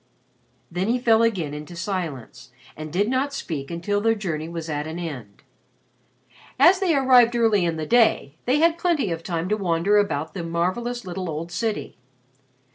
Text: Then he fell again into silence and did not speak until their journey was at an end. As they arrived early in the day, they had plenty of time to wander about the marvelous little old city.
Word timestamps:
Then 0.71 0.87
he 0.87 0.97
fell 0.97 1.21
again 1.21 1.53
into 1.53 1.75
silence 1.75 2.49
and 2.75 2.91
did 2.91 3.07
not 3.07 3.33
speak 3.35 3.69
until 3.69 4.01
their 4.01 4.15
journey 4.15 4.49
was 4.49 4.67
at 4.67 4.87
an 4.87 4.97
end. 4.97 5.43
As 6.57 6.79
they 6.79 6.95
arrived 6.95 7.35
early 7.35 7.65
in 7.65 7.77
the 7.77 7.85
day, 7.85 8.33
they 8.45 8.57
had 8.61 8.79
plenty 8.79 9.11
of 9.11 9.21
time 9.21 9.47
to 9.49 9.55
wander 9.57 9.99
about 9.99 10.33
the 10.33 10.41
marvelous 10.43 11.05
little 11.05 11.29
old 11.29 11.51
city. 11.51 11.99